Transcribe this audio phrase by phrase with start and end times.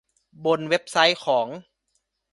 [0.45, 1.47] บนเว็บไซต์ของ